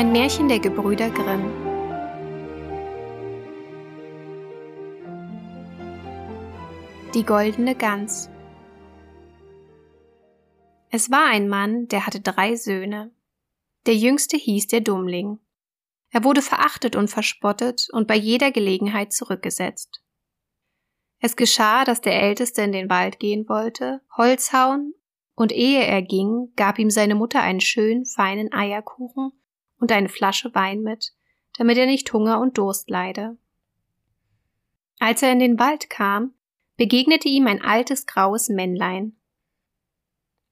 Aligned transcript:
Ein 0.00 0.12
Märchen 0.12 0.48
der 0.48 0.60
Gebrüder 0.60 1.10
Grimm. 1.10 1.44
Die 7.12 7.22
goldene 7.22 7.74
Gans. 7.74 8.30
Es 10.88 11.10
war 11.10 11.26
ein 11.26 11.50
Mann, 11.50 11.86
der 11.88 12.06
hatte 12.06 12.20
drei 12.20 12.56
Söhne. 12.56 13.14
Der 13.84 13.94
jüngste 13.94 14.38
hieß 14.38 14.68
der 14.68 14.80
Dummling. 14.80 15.38
Er 16.08 16.24
wurde 16.24 16.40
verachtet 16.40 16.96
und 16.96 17.08
verspottet 17.08 17.88
und 17.92 18.08
bei 18.08 18.16
jeder 18.16 18.52
Gelegenheit 18.52 19.12
zurückgesetzt. 19.12 20.02
Es 21.18 21.36
geschah, 21.36 21.84
dass 21.84 22.00
der 22.00 22.22
Älteste 22.22 22.62
in 22.62 22.72
den 22.72 22.88
Wald 22.88 23.18
gehen 23.18 23.46
wollte, 23.50 24.00
Holz 24.16 24.54
hauen, 24.54 24.94
und 25.34 25.52
ehe 25.52 25.84
er 25.84 26.00
ging, 26.00 26.54
gab 26.56 26.78
ihm 26.78 26.88
seine 26.88 27.16
Mutter 27.16 27.42
einen 27.42 27.60
schönen, 27.60 28.06
feinen 28.06 28.50
Eierkuchen 28.50 29.32
und 29.80 29.90
eine 29.90 30.08
Flasche 30.08 30.54
Wein 30.54 30.82
mit, 30.82 31.12
damit 31.58 31.76
er 31.78 31.86
nicht 31.86 32.12
Hunger 32.12 32.40
und 32.40 32.58
Durst 32.58 32.88
leide. 32.88 33.36
Als 34.98 35.22
er 35.22 35.32
in 35.32 35.38
den 35.38 35.58
Wald 35.58 35.90
kam, 35.90 36.34
begegnete 36.76 37.28
ihm 37.28 37.46
ein 37.46 37.62
altes 37.62 38.06
graues 38.06 38.48
Männlein. 38.48 39.16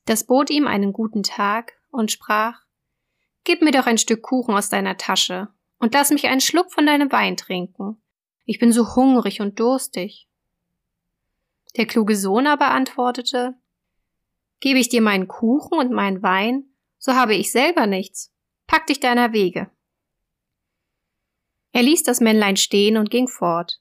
Das 0.06 0.24
bot 0.24 0.50
ihm 0.50 0.66
einen 0.66 0.92
guten 0.92 1.22
Tag 1.22 1.74
und 1.90 2.10
sprach 2.10 2.62
Gib 3.44 3.62
mir 3.62 3.70
doch 3.70 3.86
ein 3.86 3.98
Stück 3.98 4.22
Kuchen 4.22 4.54
aus 4.54 4.68
deiner 4.68 4.96
Tasche 4.96 5.48
und 5.78 5.94
lass 5.94 6.10
mich 6.10 6.26
einen 6.26 6.40
Schluck 6.40 6.72
von 6.72 6.86
deinem 6.86 7.12
Wein 7.12 7.36
trinken. 7.36 8.00
Ich 8.44 8.58
bin 8.58 8.72
so 8.72 8.96
hungrig 8.96 9.40
und 9.40 9.60
durstig. 9.60 10.28
Der 11.76 11.86
kluge 11.86 12.16
Sohn 12.16 12.46
aber 12.46 12.70
antwortete 12.70 13.54
Gebe 14.60 14.78
ich 14.78 14.88
dir 14.88 15.00
meinen 15.00 15.28
Kuchen 15.28 15.78
und 15.78 15.92
meinen 15.92 16.22
Wein, 16.22 16.64
so 16.98 17.12
habe 17.12 17.34
ich 17.34 17.52
selber 17.52 17.86
nichts. 17.86 18.32
Pack 18.68 18.86
dich 18.86 19.00
deiner 19.00 19.32
Wege. 19.32 19.70
Er 21.72 21.82
ließ 21.82 22.02
das 22.02 22.20
Männlein 22.20 22.58
stehen 22.58 22.98
und 22.98 23.10
ging 23.10 23.26
fort. 23.26 23.80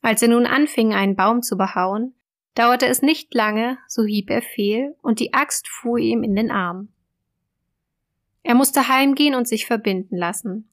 Als 0.00 0.22
er 0.22 0.28
nun 0.28 0.46
anfing, 0.46 0.94
einen 0.94 1.16
Baum 1.16 1.42
zu 1.42 1.58
behauen, 1.58 2.14
dauerte 2.54 2.86
es 2.86 3.02
nicht 3.02 3.34
lange, 3.34 3.78
so 3.88 4.04
hieb 4.04 4.30
er 4.30 4.40
fehl, 4.40 4.96
und 5.02 5.18
die 5.18 5.34
Axt 5.34 5.68
fuhr 5.68 5.98
ihm 5.98 6.22
in 6.22 6.36
den 6.36 6.52
Arm. 6.52 6.92
Er 8.44 8.54
musste 8.54 8.88
heimgehen 8.88 9.34
und 9.34 9.48
sich 9.48 9.66
verbinden 9.66 10.16
lassen. 10.16 10.70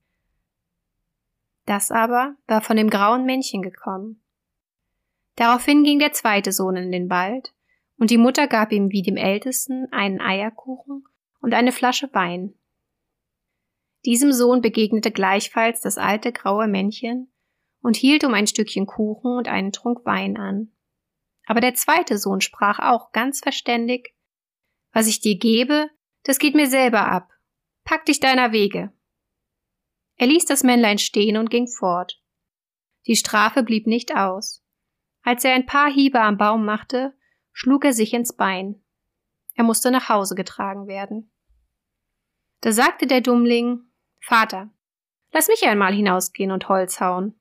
Das 1.66 1.90
aber 1.90 2.36
war 2.46 2.62
von 2.62 2.78
dem 2.78 2.90
grauen 2.90 3.26
Männchen 3.26 3.64
gekommen. 3.64 4.22
Daraufhin 5.36 5.84
ging 5.84 5.98
der 5.98 6.14
zweite 6.14 6.52
Sohn 6.52 6.76
in 6.76 6.92
den 6.92 7.10
Wald, 7.10 7.54
und 7.98 8.12
die 8.12 8.18
Mutter 8.18 8.48
gab 8.48 8.72
ihm 8.72 8.92
wie 8.92 9.02
dem 9.02 9.18
Ältesten 9.18 9.92
einen 9.92 10.22
Eierkuchen 10.22 11.04
und 11.42 11.56
eine 11.56 11.72
Flasche 11.72 12.14
Wein. 12.14 12.54
Diesem 14.06 14.32
Sohn 14.32 14.62
begegnete 14.62 15.12
gleichfalls 15.12 15.82
das 15.82 15.98
alte 15.98 16.32
graue 16.32 16.68
Männchen 16.68 17.32
und 17.82 17.98
hielt 17.98 18.24
um 18.24 18.34
ein 18.34 18.48
Stückchen 18.48 18.86
Kuchen 18.86 19.38
und 19.38 19.48
einen 19.48 19.72
Trunk 19.72 20.06
Wein 20.06 20.38
an. 20.38 20.72
Aber 21.46 21.62
der 21.62 21.74
zweite 21.74 22.18
Sohn 22.18 22.42
sprach 22.42 22.80
auch 22.80 23.12
ganz 23.12 23.40
verständig 23.40 24.16
Was 24.94 25.08
ich 25.08 25.20
dir 25.20 25.38
gebe, 25.38 25.90
das 26.24 26.40
geht 26.40 26.56
mir 26.56 26.68
selber 26.68 27.08
ab. 27.08 27.30
Pack 27.84 28.06
dich 28.06 28.20
deiner 28.20 28.52
Wege. 28.52 28.94
Er 30.16 30.28
ließ 30.28 30.46
das 30.46 30.64
Männlein 30.64 30.98
stehen 30.98 31.38
und 31.38 31.50
ging 31.50 31.68
fort. 31.68 32.22
Die 33.08 33.16
Strafe 33.16 33.64
blieb 33.64 33.88
nicht 33.88 34.16
aus. 34.16 34.64
Als 35.24 35.44
er 35.44 35.54
ein 35.54 35.66
paar 35.66 35.92
Hiebe 35.92 36.20
am 36.20 36.38
Baum 36.38 36.66
machte, 36.66 37.18
schlug 37.52 37.86
er 37.86 37.94
sich 37.94 38.14
ins 38.14 38.36
Bein. 38.36 38.84
Er 39.56 39.64
musste 39.64 39.92
nach 39.92 40.10
Hause 40.10 40.36
getragen 40.36 40.88
werden. 40.88 41.32
Da 42.62 42.72
sagte 42.72 43.08
der 43.08 43.22
Dummling, 43.22 43.89
Vater, 44.20 44.70
lass 45.32 45.48
mich 45.48 45.66
einmal 45.66 45.94
hinausgehen 45.94 46.52
und 46.52 46.70
Holz 46.70 47.00
hauen. 47.00 47.40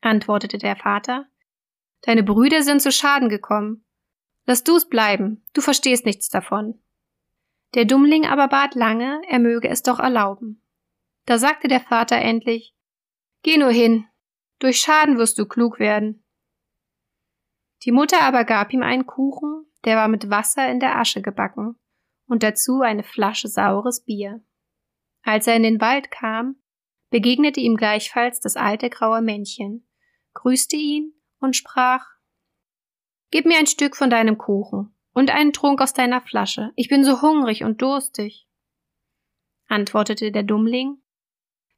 Antwortete 0.00 0.58
der 0.58 0.76
Vater, 0.76 1.26
Deine 2.02 2.22
Brüder 2.22 2.62
sind 2.62 2.80
zu 2.80 2.90
Schaden 2.90 3.28
gekommen. 3.28 3.84
Lass 4.46 4.64
du's 4.64 4.88
bleiben, 4.88 5.44
du 5.52 5.60
verstehst 5.60 6.06
nichts 6.06 6.28
davon. 6.28 6.82
Der 7.74 7.84
Dummling 7.84 8.26
aber 8.26 8.48
bat 8.48 8.74
lange, 8.74 9.20
er 9.28 9.38
möge 9.38 9.68
es 9.68 9.82
doch 9.82 9.98
erlauben. 9.98 10.62
Da 11.26 11.38
sagte 11.38 11.68
der 11.68 11.80
Vater 11.80 12.16
endlich, 12.16 12.74
Geh 13.42 13.56
nur 13.56 13.70
hin, 13.70 14.06
durch 14.58 14.80
Schaden 14.80 15.18
wirst 15.18 15.38
du 15.38 15.46
klug 15.46 15.78
werden. 15.78 16.24
Die 17.84 17.92
Mutter 17.92 18.20
aber 18.22 18.44
gab 18.44 18.72
ihm 18.72 18.82
einen 18.82 19.06
Kuchen, 19.06 19.66
der 19.84 19.96
war 19.96 20.08
mit 20.08 20.28
Wasser 20.28 20.70
in 20.70 20.80
der 20.80 20.98
Asche 20.98 21.22
gebacken, 21.22 21.78
und 22.26 22.42
dazu 22.42 22.80
eine 22.82 23.02
Flasche 23.02 23.48
saures 23.48 24.04
Bier. 24.04 24.42
Als 25.22 25.46
er 25.46 25.56
in 25.56 25.62
den 25.62 25.80
Wald 25.80 26.10
kam, 26.10 26.56
begegnete 27.10 27.60
ihm 27.60 27.76
gleichfalls 27.76 28.40
das 28.40 28.56
alte 28.56 28.90
graue 28.90 29.22
Männchen, 29.22 29.86
grüßte 30.34 30.76
ihn 30.76 31.12
und 31.38 31.56
sprach 31.56 32.06
Gib 33.30 33.46
mir 33.46 33.58
ein 33.58 33.66
Stück 33.66 33.96
von 33.96 34.10
deinem 34.10 34.38
Kuchen 34.38 34.94
und 35.12 35.30
einen 35.30 35.52
Trunk 35.52 35.80
aus 35.80 35.92
deiner 35.92 36.20
Flasche, 36.20 36.72
ich 36.74 36.88
bin 36.88 37.04
so 37.04 37.22
hungrig 37.22 37.64
und 37.64 37.80
durstig. 37.82 38.46
Antwortete 39.68 40.32
der 40.32 40.42
Dummling 40.42 40.96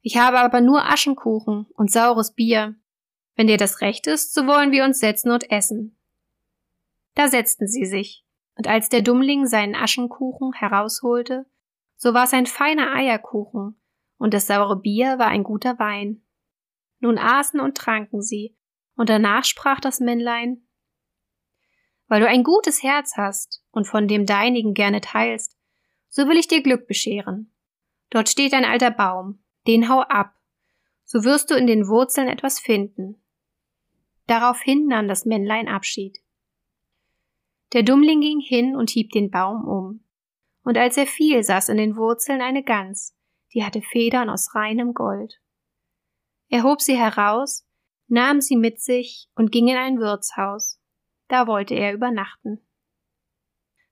Ich 0.01 0.17
habe 0.17 0.39
aber 0.39 0.61
nur 0.61 0.89
Aschenkuchen 0.89 1.67
und 1.75 1.91
saures 1.91 2.33
Bier. 2.33 2.75
Wenn 3.35 3.47
dir 3.47 3.57
das 3.57 3.81
recht 3.81 4.07
ist, 4.07 4.33
so 4.33 4.47
wollen 4.47 4.71
wir 4.71 4.83
uns 4.83 4.99
setzen 4.99 5.31
und 5.31 5.51
essen. 5.51 5.97
Da 7.15 7.27
setzten 7.27 7.67
sie 7.67 7.85
sich, 7.85 8.25
und 8.55 8.67
als 8.67 8.89
der 8.89 9.01
Dummling 9.01 9.45
seinen 9.45 9.75
Aschenkuchen 9.75 10.53
herausholte, 10.53 11.45
so 12.03 12.13
war 12.13 12.25
es 12.25 12.33
ein 12.33 12.47
feiner 12.47 12.93
Eierkuchen, 12.93 13.79
und 14.17 14.33
das 14.33 14.47
saure 14.47 14.75
Bier 14.75 15.19
war 15.19 15.27
ein 15.27 15.43
guter 15.43 15.79
Wein. 15.79 16.21
Nun 16.99 17.17
aßen 17.17 17.61
und 17.61 17.77
tranken 17.77 18.21
sie, 18.21 18.57
und 18.97 19.07
danach 19.07 19.45
sprach 19.45 19.79
das 19.79 20.01
Männlein 20.01 20.67
Weil 22.09 22.19
du 22.19 22.27
ein 22.27 22.43
gutes 22.43 22.83
Herz 22.83 23.13
hast 23.15 23.63
und 23.71 23.87
von 23.87 24.09
dem 24.09 24.25
deinigen 24.25 24.73
gerne 24.73 24.99
teilst, 24.99 25.57
so 26.09 26.27
will 26.27 26.35
ich 26.35 26.49
dir 26.49 26.61
Glück 26.61 26.87
bescheren. 26.87 27.53
Dort 28.09 28.27
steht 28.27 28.53
ein 28.53 28.65
alter 28.65 28.91
Baum, 28.91 29.41
den 29.65 29.87
hau 29.87 30.01
ab, 30.01 30.35
so 31.05 31.23
wirst 31.23 31.51
du 31.51 31.55
in 31.55 31.67
den 31.67 31.87
Wurzeln 31.87 32.27
etwas 32.27 32.59
finden. 32.59 33.23
Daraufhin 34.27 34.87
nahm 34.87 35.07
das 35.07 35.23
Männlein 35.23 35.69
Abschied. 35.69 36.17
Der 37.71 37.83
Dummling 37.83 38.19
ging 38.19 38.41
hin 38.41 38.75
und 38.75 38.89
hieb 38.89 39.11
den 39.11 39.31
Baum 39.31 39.65
um 39.65 40.03
und 40.63 40.77
als 40.77 40.97
er 40.97 41.07
fiel, 41.07 41.43
saß 41.43 41.69
in 41.69 41.77
den 41.77 41.95
Wurzeln 41.95 42.41
eine 42.41 42.63
Gans, 42.63 43.15
die 43.53 43.63
hatte 43.63 43.81
Federn 43.81 44.29
aus 44.29 44.55
reinem 44.55 44.93
Gold. 44.93 45.39
Er 46.49 46.63
hob 46.63 46.81
sie 46.81 46.97
heraus, 46.97 47.67
nahm 48.07 48.41
sie 48.41 48.55
mit 48.55 48.81
sich 48.81 49.29
und 49.35 49.51
ging 49.51 49.67
in 49.67 49.77
ein 49.77 49.99
Wirtshaus. 49.99 50.79
Da 51.27 51.47
wollte 51.47 51.75
er 51.75 51.93
übernachten. 51.93 52.65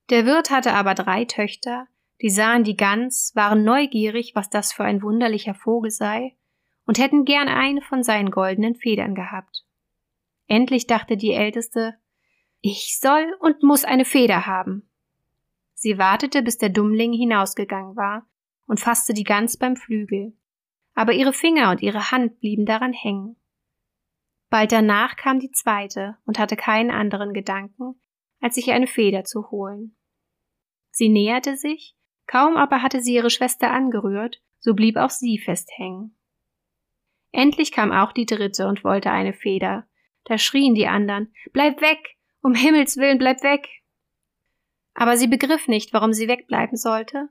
Der 0.10 0.26
Wirt 0.26 0.52
hatte 0.52 0.74
aber 0.74 0.94
drei 0.94 1.26
Töchter, 1.26 1.88
die 2.22 2.30
sahen 2.30 2.64
die 2.64 2.76
Gans, 2.76 3.32
waren 3.36 3.64
neugierig, 3.64 4.34
was 4.36 4.50
das 4.50 4.74
für 4.74 4.84
ein 4.84 5.02
wunderlicher 5.02 5.56
Vogel 5.56 5.90
sei, 5.90 6.38
und 6.86 7.00
hätten 7.00 7.26
gern 7.26 7.48
eine 7.48 7.82
von 7.82 8.04
seinen 8.04 8.32
goldenen 8.32 8.76
Federn 8.76 9.16
gehabt. 9.16 9.64
Endlich 10.48 10.86
dachte 10.86 11.18
die 11.18 11.32
Älteste, 11.32 11.96
ich 12.60 13.00
soll 13.00 13.36
und 13.40 13.64
muss 13.64 13.86
eine 13.86 14.06
Feder 14.06 14.46
haben. 14.46 14.91
Sie 15.82 15.98
wartete, 15.98 16.44
bis 16.44 16.60
der 16.60 16.70
Dummling 16.70 17.12
hinausgegangen 17.12 17.96
war 17.96 18.28
und 18.68 18.80
fasste 18.80 19.16
die 19.16 19.24
Gans 19.24 19.58
beim 19.58 19.76
Flügel. 19.76 20.38
Aber 20.94 21.14
ihre 21.14 21.34
Finger 21.34 21.72
und 21.72 21.82
ihre 21.82 22.12
Hand 22.12 22.40
blieben 22.40 22.68
daran 22.68 22.94
hängen. 22.94 23.36
Bald 24.52 24.72
danach 24.72 25.16
kam 25.16 25.40
die 25.40 25.50
zweite 25.50 26.18
und 26.28 26.38
hatte 26.38 26.56
keinen 26.56 26.92
anderen 26.92 27.34
Gedanken, 27.34 28.00
als 28.42 28.54
sich 28.54 28.72
eine 28.72 28.86
Feder 28.86 29.24
zu 29.24 29.50
holen. 29.50 29.96
Sie 30.92 31.10
näherte 31.10 31.58
sich, 31.58 31.96
kaum 32.28 32.58
aber 32.58 32.84
hatte 32.84 33.02
sie 33.02 33.16
ihre 33.16 33.32
Schwester 33.32 33.72
angerührt, 33.72 34.40
so 34.60 34.76
blieb 34.76 34.98
auch 34.98 35.10
sie 35.10 35.40
festhängen. 35.40 36.16
Endlich 37.32 37.72
kam 37.72 37.92
auch 37.92 38.12
die 38.12 38.28
dritte 38.28 38.68
und 38.68 38.84
wollte 38.84 39.10
eine 39.10 39.34
Feder. 39.34 39.88
Da 40.26 40.38
schrien 40.38 40.76
die 40.76 40.86
anderen 40.86 41.34
Bleib 41.54 41.82
weg. 41.82 42.18
Um 42.44 42.54
Himmels 42.54 42.98
willen, 42.98 43.18
bleib 43.18 43.42
weg 43.42 43.81
aber 44.94 45.18
sie 45.18 45.28
begriff 45.28 45.68
nicht, 45.68 45.94
warum 45.94 46.14
sie 46.14 46.28
wegbleiben 46.28 46.78
sollte 46.78 47.30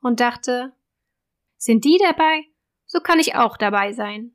und 0.00 0.20
dachte, 0.20 0.74
sind 1.56 1.84
die 1.84 1.98
dabei? 2.02 2.44
So 2.84 3.00
kann 3.00 3.18
ich 3.18 3.34
auch 3.34 3.56
dabei 3.56 3.92
sein. 3.92 4.32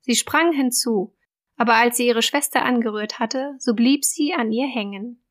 Sie 0.00 0.16
sprang 0.16 0.52
hinzu, 0.52 1.14
aber 1.56 1.74
als 1.74 1.96
sie 1.96 2.06
ihre 2.06 2.22
Schwester 2.22 2.64
angerührt 2.64 3.18
hatte, 3.18 3.54
so 3.58 3.74
blieb 3.74 4.04
sie 4.04 4.34
an 4.34 4.50
ihr 4.50 4.66
hängen. 4.66 5.22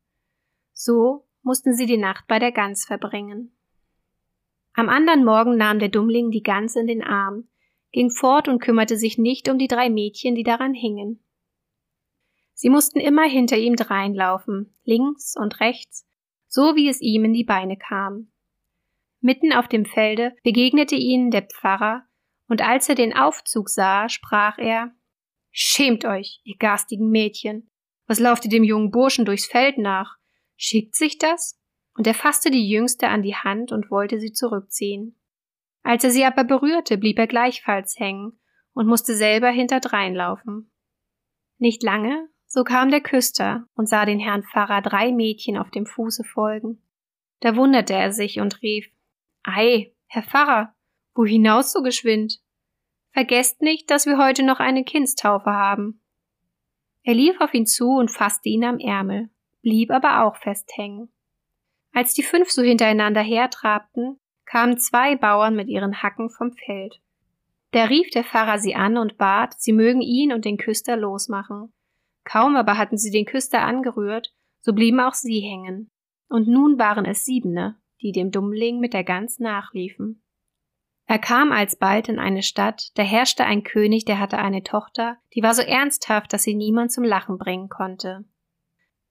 So 0.72 1.26
mussten 1.42 1.74
sie 1.74 1.86
die 1.86 1.98
Nacht 1.98 2.26
bei 2.26 2.38
der 2.38 2.52
Gans 2.52 2.84
verbringen. 2.84 3.54
Am 4.74 4.88
anderen 4.88 5.24
Morgen 5.24 5.56
nahm 5.56 5.78
der 5.78 5.90
Dummling 5.90 6.30
die 6.30 6.42
Gans 6.42 6.76
in 6.76 6.86
den 6.86 7.02
Arm, 7.02 7.48
ging 7.90 8.10
fort 8.10 8.48
und 8.48 8.60
kümmerte 8.60 8.96
sich 8.96 9.18
nicht 9.18 9.48
um 9.50 9.58
die 9.58 9.68
drei 9.68 9.90
Mädchen, 9.90 10.34
die 10.34 10.44
daran 10.44 10.72
hingen. 10.72 11.22
Sie 12.54 12.70
mussten 12.70 13.00
immer 13.00 13.24
hinter 13.24 13.58
ihm 13.58 13.76
dreinlaufen, 13.76 14.74
links 14.84 15.34
und 15.36 15.60
rechts, 15.60 16.06
so 16.52 16.76
wie 16.76 16.90
es 16.90 17.00
ihm 17.00 17.24
in 17.24 17.32
die 17.32 17.44
Beine 17.44 17.78
kam. 17.78 18.30
Mitten 19.20 19.54
auf 19.54 19.68
dem 19.68 19.86
Felde 19.86 20.36
begegnete 20.44 20.96
ihnen 20.96 21.30
der 21.30 21.46
Pfarrer, 21.46 22.04
und 22.46 22.60
als 22.60 22.90
er 22.90 22.94
den 22.94 23.16
Aufzug 23.16 23.70
sah, 23.70 24.10
sprach 24.10 24.58
er 24.58 24.94
Schämt 25.50 26.04
euch, 26.04 26.40
ihr 26.44 26.56
garstigen 26.58 27.08
Mädchen. 27.08 27.70
Was 28.06 28.20
lauft 28.20 28.44
ihr 28.44 28.50
dem 28.50 28.64
jungen 28.64 28.90
Burschen 28.90 29.24
durchs 29.24 29.46
Feld 29.46 29.78
nach? 29.78 30.16
Schickt 30.56 30.94
sich 30.94 31.16
das? 31.16 31.58
Und 31.94 32.06
er 32.06 32.14
fasste 32.14 32.50
die 32.50 32.68
Jüngste 32.68 33.08
an 33.08 33.22
die 33.22 33.34
Hand 33.34 33.72
und 33.72 33.90
wollte 33.90 34.20
sie 34.20 34.32
zurückziehen. 34.32 35.18
Als 35.82 36.04
er 36.04 36.10
sie 36.10 36.24
aber 36.24 36.44
berührte, 36.44 36.98
blieb 36.98 37.18
er 37.18 37.26
gleichfalls 37.26 37.98
hängen 37.98 38.38
und 38.74 38.86
musste 38.86 39.14
selber 39.14 39.48
hinterdrein 39.48 40.14
laufen. 40.14 40.70
Nicht 41.58 41.82
lange, 41.82 42.28
so 42.54 42.64
kam 42.64 42.90
der 42.90 43.00
Küster 43.00 43.66
und 43.76 43.88
sah 43.88 44.04
den 44.04 44.18
Herrn 44.18 44.42
Pfarrer 44.42 44.82
drei 44.82 45.10
Mädchen 45.10 45.56
auf 45.56 45.70
dem 45.70 45.86
Fuße 45.86 46.22
folgen. 46.22 46.82
Da 47.40 47.56
wunderte 47.56 47.94
er 47.94 48.12
sich 48.12 48.40
und 48.40 48.60
rief 48.60 48.90
Ei, 49.42 49.94
Herr 50.06 50.22
Pfarrer, 50.22 50.74
wo 51.14 51.24
hinaus 51.24 51.72
so 51.72 51.80
geschwind? 51.80 52.40
Vergesst 53.14 53.62
nicht, 53.62 53.90
dass 53.90 54.04
wir 54.04 54.18
heute 54.18 54.42
noch 54.42 54.60
eine 54.60 54.84
Kindstaufe 54.84 55.50
haben. 55.50 56.02
Er 57.04 57.14
lief 57.14 57.40
auf 57.40 57.54
ihn 57.54 57.64
zu 57.64 57.88
und 57.88 58.10
fasste 58.10 58.50
ihn 58.50 58.64
am 58.64 58.78
Ärmel, 58.78 59.30
blieb 59.62 59.90
aber 59.90 60.22
auch 60.22 60.36
festhängen. 60.36 61.10
Als 61.94 62.12
die 62.12 62.22
fünf 62.22 62.50
so 62.50 62.60
hintereinander 62.60 63.22
hertrabten, 63.22 64.20
kamen 64.44 64.76
zwei 64.76 65.16
Bauern 65.16 65.56
mit 65.56 65.68
ihren 65.68 66.02
Hacken 66.02 66.28
vom 66.28 66.52
Feld. 66.52 67.00
Da 67.70 67.84
rief 67.84 68.10
der 68.10 68.24
Pfarrer 68.24 68.58
sie 68.58 68.74
an 68.74 68.98
und 68.98 69.16
bat, 69.16 69.58
sie 69.58 69.72
mögen 69.72 70.02
ihn 70.02 70.34
und 70.34 70.44
den 70.44 70.58
Küster 70.58 70.98
losmachen. 70.98 71.72
Kaum 72.24 72.56
aber 72.56 72.78
hatten 72.78 72.96
sie 72.96 73.10
den 73.10 73.24
Küster 73.24 73.62
angerührt, 73.62 74.32
so 74.60 74.72
blieben 74.72 75.00
auch 75.00 75.14
sie 75.14 75.40
hängen. 75.40 75.90
Und 76.28 76.48
nun 76.48 76.78
waren 76.78 77.04
es 77.04 77.24
Siebene, 77.24 77.80
die 78.00 78.12
dem 78.12 78.30
Dummling 78.30 78.78
mit 78.80 78.94
der 78.94 79.04
Gans 79.04 79.38
nachliefen. 79.38 80.22
Er 81.06 81.18
kam 81.18 81.52
alsbald 81.52 82.08
in 82.08 82.18
eine 82.18 82.42
Stadt, 82.42 82.90
da 82.94 83.02
herrschte 83.02 83.44
ein 83.44 83.64
König, 83.64 84.04
der 84.04 84.18
hatte 84.18 84.38
eine 84.38 84.62
Tochter, 84.62 85.18
die 85.34 85.42
war 85.42 85.52
so 85.52 85.62
ernsthaft, 85.62 86.32
dass 86.32 86.44
sie 86.44 86.54
niemand 86.54 86.92
zum 86.92 87.04
Lachen 87.04 87.38
bringen 87.38 87.68
konnte. 87.68 88.24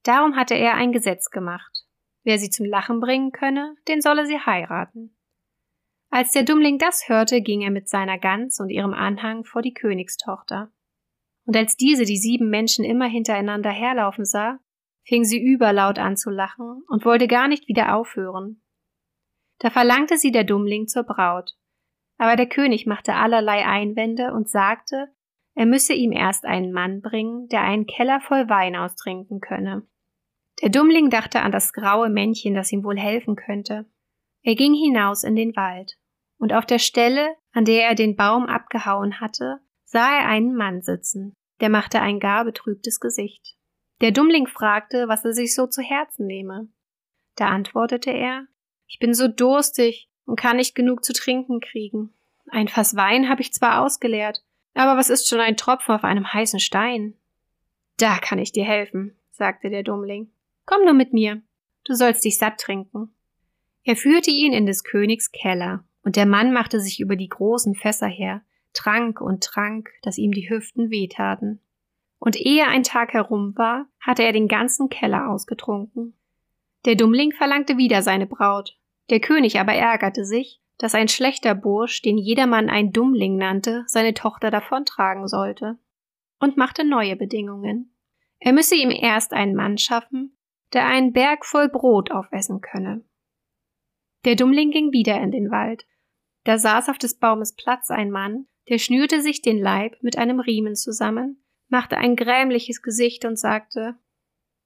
Darum 0.02 0.34
hatte 0.34 0.54
er 0.54 0.74
ein 0.74 0.92
Gesetz 0.92 1.30
gemacht. 1.30 1.84
Wer 2.24 2.38
sie 2.38 2.50
zum 2.50 2.66
Lachen 2.66 3.00
bringen 3.00 3.30
könne, 3.30 3.76
den 3.88 4.00
solle 4.00 4.26
sie 4.26 4.38
heiraten. 4.38 5.16
Als 6.10 6.32
der 6.32 6.42
Dummling 6.42 6.78
das 6.78 7.08
hörte, 7.08 7.40
ging 7.40 7.62
er 7.62 7.70
mit 7.70 7.88
seiner 7.88 8.18
Gans 8.18 8.60
und 8.60 8.70
ihrem 8.70 8.94
Anhang 8.94 9.44
vor 9.44 9.62
die 9.62 9.72
Königstochter. 9.72 10.70
Und 11.44 11.56
als 11.56 11.76
diese 11.76 12.04
die 12.04 12.16
sieben 12.16 12.50
Menschen 12.50 12.84
immer 12.84 13.06
hintereinander 13.06 13.70
herlaufen 13.70 14.24
sah, 14.24 14.58
fing 15.04 15.24
sie 15.24 15.42
überlaut 15.42 15.98
an 15.98 16.16
zu 16.16 16.30
lachen 16.30 16.82
und 16.88 17.04
wollte 17.04 17.26
gar 17.26 17.48
nicht 17.48 17.68
wieder 17.68 17.96
aufhören. 17.96 18.62
Da 19.58 19.70
verlangte 19.70 20.16
sie 20.16 20.32
der 20.32 20.44
Dummling 20.44 20.86
zur 20.86 21.02
Braut, 21.02 21.56
aber 22.18 22.36
der 22.36 22.48
König 22.48 22.86
machte 22.86 23.14
allerlei 23.14 23.66
Einwände 23.66 24.32
und 24.32 24.48
sagte, 24.48 25.08
er 25.54 25.66
müsse 25.66 25.92
ihm 25.92 26.12
erst 26.12 26.44
einen 26.44 26.72
Mann 26.72 27.00
bringen, 27.02 27.48
der 27.48 27.62
einen 27.62 27.86
Keller 27.86 28.20
voll 28.20 28.48
Wein 28.48 28.76
austrinken 28.76 29.40
könne. 29.40 29.86
Der 30.62 30.70
Dummling 30.70 31.10
dachte 31.10 31.40
an 31.40 31.52
das 31.52 31.72
graue 31.72 32.08
Männchen, 32.08 32.54
das 32.54 32.72
ihm 32.72 32.84
wohl 32.84 32.98
helfen 32.98 33.36
könnte. 33.36 33.86
Er 34.42 34.54
ging 34.54 34.74
hinaus 34.74 35.24
in 35.24 35.36
den 35.36 35.54
Wald, 35.56 35.98
und 36.38 36.52
auf 36.52 36.66
der 36.66 36.78
Stelle, 36.78 37.36
an 37.52 37.64
der 37.64 37.86
er 37.86 37.94
den 37.94 38.16
Baum 38.16 38.46
abgehauen 38.46 39.20
hatte, 39.20 39.60
sah 39.92 40.20
er 40.20 40.26
einen 40.26 40.54
Mann 40.54 40.80
sitzen, 40.80 41.36
der 41.60 41.68
machte 41.68 42.00
ein 42.00 42.18
gar 42.18 42.46
betrübtes 42.46 42.98
Gesicht. 42.98 43.56
Der 44.00 44.10
Dummling 44.10 44.46
fragte, 44.46 45.06
was 45.06 45.22
er 45.22 45.34
sich 45.34 45.54
so 45.54 45.66
zu 45.66 45.82
Herzen 45.82 46.26
nehme. 46.26 46.68
Da 47.36 47.48
antwortete 47.48 48.10
er, 48.10 48.46
ich 48.86 48.98
bin 48.98 49.12
so 49.12 49.28
durstig, 49.28 50.08
und 50.24 50.36
kann 50.36 50.56
nicht 50.56 50.74
genug 50.74 51.04
zu 51.04 51.12
trinken 51.12 51.60
kriegen. 51.60 52.14
Ein 52.48 52.68
Fass 52.68 52.96
Wein 52.96 53.28
habe 53.28 53.42
ich 53.42 53.52
zwar 53.52 53.82
ausgeleert, 53.82 54.42
aber 54.72 54.96
was 54.96 55.10
ist 55.10 55.28
schon 55.28 55.40
ein 55.40 55.56
Tropfen 55.56 55.94
auf 55.94 56.04
einem 56.04 56.32
heißen 56.32 56.60
Stein? 56.60 57.14
Da 57.98 58.18
kann 58.18 58.38
ich 58.38 58.52
dir 58.52 58.64
helfen, 58.64 59.18
sagte 59.30 59.68
der 59.68 59.82
Dummling. 59.82 60.30
Komm 60.64 60.84
nur 60.84 60.94
mit 60.94 61.12
mir, 61.12 61.42
du 61.84 61.94
sollst 61.94 62.24
dich 62.24 62.38
satt 62.38 62.58
trinken. 62.58 63.14
Er 63.82 63.96
führte 63.96 64.30
ihn 64.30 64.52
in 64.52 64.64
des 64.64 64.84
Königs 64.84 65.32
Keller, 65.32 65.84
und 66.02 66.16
der 66.16 66.26
Mann 66.26 66.52
machte 66.52 66.80
sich 66.80 67.00
über 67.00 67.16
die 67.16 67.28
großen 67.28 67.74
Fässer 67.74 68.06
her, 68.06 68.42
trank 68.72 69.20
und 69.20 69.42
trank, 69.42 69.90
dass 70.02 70.18
ihm 70.18 70.32
die 70.32 70.48
Hüften 70.48 70.90
wehtaten. 70.90 71.60
Und 72.18 72.36
ehe 72.36 72.66
ein 72.66 72.82
Tag 72.82 73.12
herum 73.12 73.56
war, 73.56 73.86
hatte 74.00 74.22
er 74.22 74.32
den 74.32 74.48
ganzen 74.48 74.88
Keller 74.88 75.28
ausgetrunken. 75.28 76.14
Der 76.84 76.94
Dummling 76.94 77.32
verlangte 77.32 77.76
wieder 77.76 78.02
seine 78.02 78.26
Braut, 78.26 78.76
der 79.10 79.20
König 79.20 79.58
aber 79.58 79.74
ärgerte 79.74 80.24
sich, 80.24 80.60
dass 80.78 80.94
ein 80.94 81.08
schlechter 81.08 81.54
Bursch, 81.54 82.02
den 82.02 82.18
jedermann 82.18 82.68
ein 82.68 82.92
Dummling 82.92 83.36
nannte, 83.36 83.84
seine 83.86 84.14
Tochter 84.14 84.50
davontragen 84.50 85.28
sollte, 85.28 85.78
und 86.40 86.56
machte 86.56 86.84
neue 86.84 87.14
Bedingungen. 87.14 87.94
Er 88.40 88.52
müsse 88.52 88.74
ihm 88.74 88.90
erst 88.90 89.32
einen 89.32 89.54
Mann 89.54 89.78
schaffen, 89.78 90.36
der 90.72 90.86
einen 90.86 91.12
Berg 91.12 91.44
voll 91.44 91.68
Brot 91.68 92.10
aufessen 92.10 92.60
könne. 92.60 93.04
Der 94.24 94.34
Dummling 94.34 94.70
ging 94.70 94.92
wieder 94.92 95.20
in 95.20 95.30
den 95.30 95.50
Wald. 95.50 95.86
Da 96.44 96.58
saß 96.58 96.88
auf 96.88 96.98
des 96.98 97.18
Baumes 97.18 97.54
Platz 97.54 97.90
ein 97.90 98.10
Mann, 98.10 98.46
der 98.68 98.78
schnürte 98.78 99.20
sich 99.20 99.42
den 99.42 99.58
Leib 99.58 99.96
mit 100.02 100.16
einem 100.18 100.40
Riemen 100.40 100.76
zusammen, 100.76 101.44
machte 101.68 101.96
ein 101.98 102.16
grämliches 102.16 102.82
Gesicht 102.82 103.24
und 103.24 103.38
sagte 103.38 103.96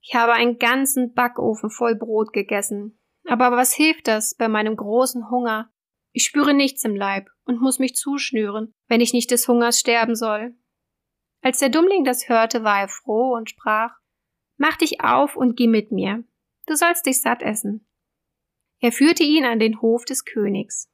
Ich 0.02 0.14
habe 0.14 0.32
einen 0.32 0.58
ganzen 0.58 1.14
Backofen 1.14 1.70
voll 1.70 1.94
Brot 1.94 2.32
gegessen, 2.32 2.98
aber 3.26 3.52
was 3.52 3.74
hilft 3.74 4.08
das 4.08 4.34
bei 4.34 4.48
meinem 4.48 4.76
großen 4.76 5.30
Hunger? 5.30 5.72
Ich 6.12 6.24
spüre 6.24 6.54
nichts 6.54 6.84
im 6.84 6.96
Leib 6.96 7.28
und 7.44 7.60
muss 7.60 7.78
mich 7.78 7.94
zuschnüren, 7.94 8.72
wenn 8.88 9.00
ich 9.00 9.12
nicht 9.12 9.30
des 9.30 9.48
Hungers 9.48 9.78
sterben 9.78 10.14
soll. 10.14 10.56
Als 11.42 11.58
der 11.58 11.68
Dummling 11.68 12.04
das 12.04 12.28
hörte, 12.28 12.64
war 12.64 12.80
er 12.80 12.88
froh 12.88 13.34
und 13.34 13.50
sprach 13.50 13.92
Mach 14.56 14.76
dich 14.76 15.02
auf 15.02 15.36
und 15.36 15.56
geh 15.56 15.66
mit 15.66 15.92
mir. 15.92 16.24
Du 16.66 16.74
sollst 16.74 17.06
dich 17.06 17.20
satt 17.20 17.42
essen. 17.42 17.86
Er 18.80 18.92
führte 18.92 19.22
ihn 19.22 19.44
an 19.44 19.58
den 19.58 19.80
Hof 19.80 20.04
des 20.04 20.24
Königs. 20.24 20.90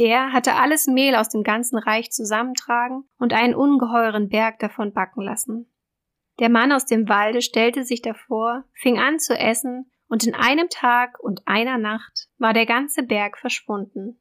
Der 0.00 0.32
hatte 0.32 0.54
alles 0.54 0.86
Mehl 0.86 1.14
aus 1.14 1.28
dem 1.28 1.42
ganzen 1.42 1.76
Reich 1.76 2.10
zusammentragen 2.10 3.04
und 3.18 3.34
einen 3.34 3.54
ungeheuren 3.54 4.30
Berg 4.30 4.58
davon 4.58 4.94
backen 4.94 5.20
lassen. 5.20 5.70
Der 6.38 6.48
Mann 6.48 6.72
aus 6.72 6.86
dem 6.86 7.06
Walde 7.10 7.42
stellte 7.42 7.84
sich 7.84 8.00
davor, 8.00 8.64
fing 8.72 8.98
an 8.98 9.18
zu 9.18 9.38
essen 9.38 9.90
und 10.08 10.26
in 10.26 10.34
einem 10.34 10.70
Tag 10.70 11.20
und 11.20 11.46
einer 11.46 11.76
Nacht 11.76 12.28
war 12.38 12.54
der 12.54 12.64
ganze 12.64 13.02
Berg 13.02 13.36
verschwunden. 13.36 14.18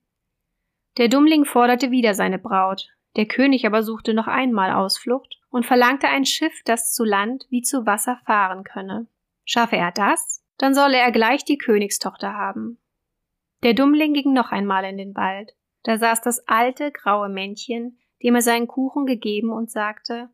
Der 0.97 1.07
Dummling 1.07 1.45
forderte 1.45 1.91
wieder 1.91 2.13
seine 2.13 2.39
Braut, 2.39 2.89
der 3.15 3.25
König 3.25 3.65
aber 3.65 3.81
suchte 3.81 4.13
noch 4.13 4.27
einmal 4.27 4.73
Ausflucht 4.73 5.39
und 5.49 5.65
verlangte 5.65 6.09
ein 6.09 6.25
Schiff, 6.25 6.61
das 6.65 6.91
zu 6.91 7.05
Land 7.05 7.45
wie 7.49 7.61
zu 7.61 7.85
Wasser 7.85 8.19
fahren 8.25 8.65
könne. 8.65 9.07
Schaffe 9.45 9.77
er 9.77 9.93
das, 9.93 10.43
dann 10.57 10.73
solle 10.73 10.97
er 10.97 11.13
gleich 11.13 11.45
die 11.45 11.57
Königstochter 11.57 12.33
haben. 12.33 12.79
Der 13.63 13.73
Dummling 13.73 14.13
ging 14.13 14.33
noch 14.33 14.51
einmal 14.51 14.83
in 14.83 14.97
den 14.97 15.15
Wald. 15.15 15.55
Da 15.83 15.97
saß 15.97 16.21
das 16.21 16.47
alte, 16.47 16.91
graue 16.91 17.29
Männchen, 17.29 17.99
dem 18.21 18.35
er 18.35 18.41
seinen 18.41 18.67
Kuchen 18.67 19.05
gegeben 19.05 19.51
und 19.51 19.71
sagte, 19.71 20.29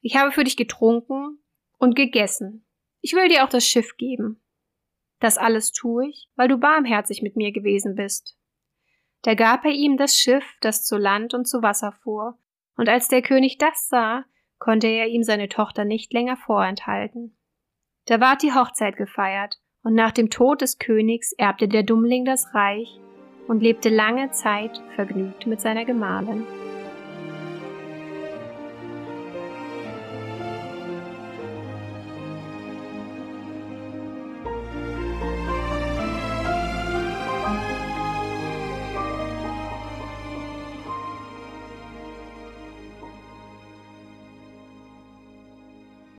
ich 0.00 0.16
habe 0.16 0.32
für 0.32 0.44
dich 0.44 0.56
getrunken 0.56 1.38
und 1.78 1.94
gegessen. 1.94 2.66
Ich 3.00 3.12
will 3.14 3.28
dir 3.28 3.44
auch 3.44 3.48
das 3.48 3.66
Schiff 3.66 3.96
geben. 3.96 4.42
Das 5.20 5.38
alles 5.38 5.72
tue 5.72 6.08
ich, 6.08 6.28
weil 6.34 6.48
du 6.48 6.58
barmherzig 6.58 7.22
mit 7.22 7.36
mir 7.36 7.52
gewesen 7.52 7.94
bist. 7.94 8.36
Da 9.22 9.34
gab 9.34 9.64
er 9.64 9.72
ihm 9.72 9.96
das 9.96 10.16
Schiff, 10.16 10.44
das 10.62 10.84
zu 10.84 10.96
Land 10.96 11.34
und 11.34 11.46
zu 11.46 11.62
Wasser 11.62 11.92
fuhr, 12.02 12.38
und 12.76 12.88
als 12.88 13.08
der 13.08 13.20
König 13.20 13.58
das 13.58 13.88
sah, 13.88 14.24
konnte 14.58 14.86
er 14.86 15.08
ihm 15.08 15.22
seine 15.22 15.48
Tochter 15.48 15.84
nicht 15.84 16.12
länger 16.12 16.38
vorenthalten. 16.38 17.36
Da 18.06 18.20
ward 18.20 18.42
die 18.42 18.54
Hochzeit 18.54 18.96
gefeiert, 18.96 19.60
und 19.82 19.94
nach 19.94 20.12
dem 20.12 20.30
Tod 20.30 20.62
des 20.62 20.78
Königs 20.78 21.32
erbte 21.32 21.68
der 21.68 21.82
Dummling 21.82 22.24
das 22.24 22.54
Reich 22.54 22.98
und 23.50 23.64
lebte 23.64 23.88
lange 23.88 24.30
Zeit 24.30 24.80
vergnügt 24.94 25.44
mit 25.48 25.60
seiner 25.60 25.84
Gemahlin. 25.84 26.44